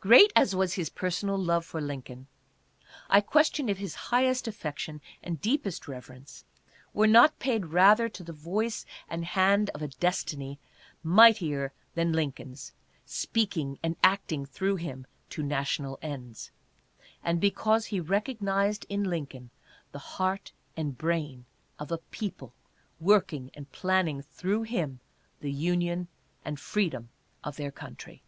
Great 0.00 0.32
as 0.34 0.56
was 0.56 0.72
his 0.74 0.90
personal 0.90 1.38
love 1.38 1.64
for 1.64 1.80
Lincoln, 1.80 2.26
I 3.08 3.20
question 3.20 3.68
if 3.68 3.78
his 3.78 3.94
highest 4.10 4.48
affection 4.48 5.00
and 5.22 5.40
deepest 5.40 5.86
reverence 5.86 6.44
were 6.92 7.06
not 7.06 7.38
paid 7.38 7.66
rather 7.66 8.08
to 8.08 8.24
the 8.24 8.32
voice 8.32 8.84
and 9.08 9.24
hand 9.24 9.70
of 9.72 9.80
a 9.80 9.86
destiny 9.86 10.58
mightier 11.04 11.72
than 11.94 12.12
Lincoln's 12.12 12.72
speak 13.06 13.56
ing 13.56 13.78
and 13.84 13.94
acting 14.02 14.44
through 14.46 14.74
him 14.74 15.06
to 15.30 15.44
national 15.44 15.96
ends, 16.02 16.50
and 17.22 17.40
because 17.40 17.86
he 17.86 18.00
recognized 18.00 18.84
in 18.88 19.04
Lincoln 19.04 19.50
the 19.92 20.00
heart 20.18 20.50
and 20.76 20.98
brain 20.98 21.44
of 21.78 21.92
a 21.92 21.98
people 21.98 22.52
working 22.98 23.48
and 23.54 23.70
planning 23.70 24.22
through 24.22 24.62
him 24.62 24.98
the 25.38 25.52
union 25.52 26.08
and 26.44 26.58
freedom 26.58 27.10
of 27.44 27.54
their 27.54 27.70
coun 27.70 27.94
try. 27.94 28.20